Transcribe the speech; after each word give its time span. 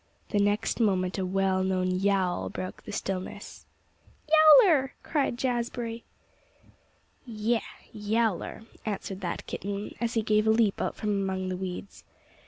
The 0.29 0.39
next 0.39 0.79
moment 0.79 1.19
a 1.19 1.25
well 1.27 1.63
known 1.63 1.91
yowl 1.91 2.49
broke 2.49 2.81
the 2.81 2.91
stillness. 2.91 3.67
"Yowler!" 4.33 4.95
cried 5.03 5.37
Jazbury. 5.37 6.05
"Yeh! 7.23 7.61
Yowler," 7.93 8.63
answered 8.83 9.21
that 9.21 9.45
kitten, 9.45 9.93
as 10.01 10.15
he 10.15 10.23
gave 10.23 10.47
a 10.47 10.49
leap 10.49 10.81
out 10.81 10.95
from 10.95 11.11
among 11.11 11.49
the 11.49 11.55
weeds. 11.55 12.03